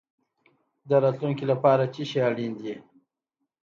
[0.89, 2.75] د راتلونکي لپاره څه شی اړین دی؟